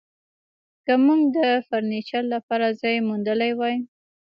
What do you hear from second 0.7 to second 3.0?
که موږ د فرنیچر لپاره ځای